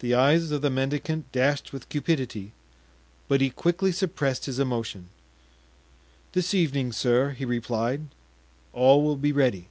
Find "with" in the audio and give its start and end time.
1.72-1.88